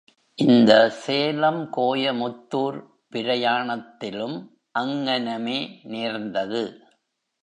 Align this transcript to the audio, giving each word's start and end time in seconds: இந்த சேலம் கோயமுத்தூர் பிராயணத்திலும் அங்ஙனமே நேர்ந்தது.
இந்த 0.37 0.71
சேலம் 1.01 1.59
கோயமுத்தூர் 1.77 2.79
பிராயணத்திலும் 3.11 4.37
அங்ஙனமே 4.79 5.59
நேர்ந்தது. 5.83 6.63